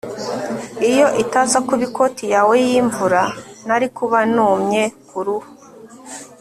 iyo 0.91 1.07
itaza 1.23 1.57
kuba 1.67 1.83
ikoti 1.89 2.23
yawe 2.33 2.55
yimvura, 2.67 3.21
nari 3.67 3.87
kuba 3.97 4.19
numye 4.33 4.83
kuruhu 5.07 5.49